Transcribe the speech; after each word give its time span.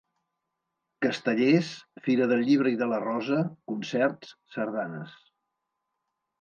Castellers, 1.05 1.69
fira 2.07 2.29
del 2.33 2.43
llibre 2.49 2.73
i 2.77 2.81
de 2.81 2.89
la 2.95 3.03
rosa, 3.05 3.45
concerts, 3.75 4.35
sardanes. 4.57 5.17